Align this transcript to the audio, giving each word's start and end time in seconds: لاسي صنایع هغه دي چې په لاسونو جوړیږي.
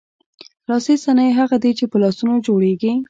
لاسي 0.69 0.95
صنایع 1.05 1.33
هغه 1.39 1.57
دي 1.63 1.71
چې 1.79 1.85
په 1.91 1.97
لاسونو 2.03 2.35
جوړیږي. 2.47 2.91